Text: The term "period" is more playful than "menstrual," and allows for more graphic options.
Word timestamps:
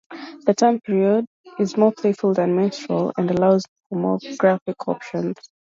The 0.47 0.55
term 0.55 0.79
"period" 0.79 1.27
is 1.59 1.77
more 1.77 1.93
playful 1.93 2.33
than 2.33 2.55
"menstrual," 2.55 3.13
and 3.19 3.29
allows 3.29 3.65
for 3.87 3.99
more 3.99 4.17
graphic 4.39 4.87
options. 4.87 5.35